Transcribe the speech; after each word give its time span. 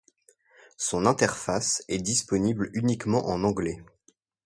Son 0.77 1.05
interface 1.05 1.83
est 1.87 1.99
disponible 1.99 2.71
uniquement 2.73 3.27
en 3.27 3.43
anglais. 3.43 3.83